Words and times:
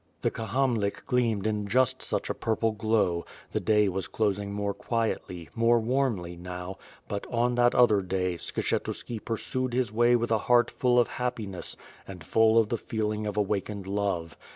The 0.23 0.31
Kahamlik 0.31 1.05
gleamed 1.05 1.45
in 1.45 1.67
just 1.67 2.01
such 2.01 2.27
a 2.31 2.33
purple 2.33 2.71
glow, 2.71 3.23
the 3.51 3.59
day 3.59 3.87
was 3.87 4.07
closing 4.07 4.51
more 4.51 4.73
quietly, 4.73 5.49
more 5.53 5.79
warmly, 5.79 6.35
now, 6.35 6.79
but, 7.07 7.27
on 7.31 7.53
that 7.53 7.75
other 7.75 8.01
day, 8.01 8.33
Skshetuski 8.33 9.23
pur 9.23 9.37
sued 9.37 9.73
his 9.73 9.91
way 9.91 10.15
with 10.15 10.31
a 10.31 10.39
heart 10.49 10.71
full 10.71 10.97
of 10.99 11.07
happiness 11.21 11.77
and 12.07 12.23
full 12.23 12.57
of 12.57 12.69
the 12.69 12.77
feeling 12.79 13.27
of 13.27 13.37
awakened 13.37 13.85
love. 13.85 14.35